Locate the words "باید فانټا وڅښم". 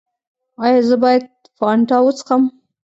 1.03-2.43